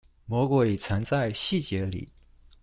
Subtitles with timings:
[0.25, 2.09] 魔鬼藏在細節裡